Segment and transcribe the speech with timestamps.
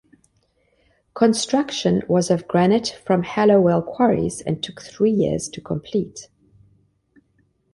[1.13, 6.27] Construction was of granite from Hallowell quarries and took three years to complete.